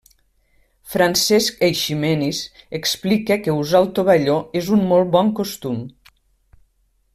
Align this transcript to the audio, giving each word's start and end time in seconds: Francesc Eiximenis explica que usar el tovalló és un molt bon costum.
Francesc 0.93 1.59
Eiximenis 1.67 2.39
explica 2.79 3.39
que 3.43 3.55
usar 3.59 3.83
el 3.85 3.93
tovalló 4.01 4.41
és 4.63 4.73
un 4.79 4.83
molt 4.95 5.15
bon 5.19 5.33
costum. 5.43 5.81